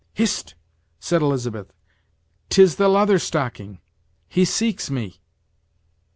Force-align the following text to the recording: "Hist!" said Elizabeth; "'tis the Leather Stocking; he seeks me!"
"Hist!" 0.15 0.55
said 0.99 1.21
Elizabeth; 1.21 1.71
"'tis 2.49 2.77
the 2.77 2.89
Leather 2.89 3.19
Stocking; 3.19 3.77
he 4.27 4.45
seeks 4.45 4.89
me!" 4.89 5.19